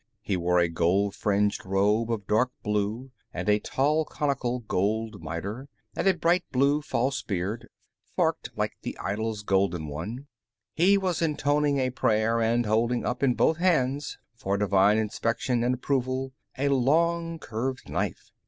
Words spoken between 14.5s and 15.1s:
divine